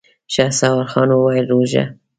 [0.33, 1.83] شهسوار خان وويل: روژه؟!